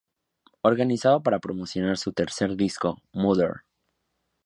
[0.63, 3.65] Organizado para promocionar su tercer disco "Mutter".